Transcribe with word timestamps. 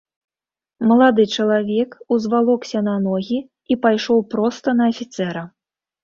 Малады 0.91 1.23
чалавек 1.33 1.91
узвалокся 2.15 2.81
на 2.87 2.95
ногі 3.07 3.37
і 3.75 3.77
пайшоў 3.83 4.23
проста 4.31 4.67
на 4.79 4.83
афіцэра. 4.93 5.43